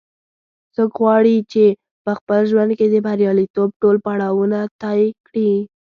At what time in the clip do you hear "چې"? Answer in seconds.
1.51-1.65